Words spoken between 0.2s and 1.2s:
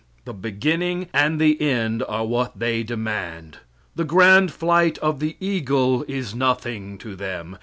The beginning